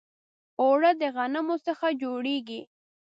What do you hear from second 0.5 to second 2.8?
اوړه د غنمو څخه جوړیږي